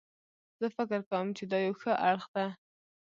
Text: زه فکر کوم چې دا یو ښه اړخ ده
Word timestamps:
زه 0.59 0.67
فکر 0.77 0.99
کوم 1.09 1.27
چې 1.37 1.43
دا 1.51 1.57
یو 1.65 1.73
ښه 1.81 1.91
اړخ 2.09 2.25
ده 2.35 2.45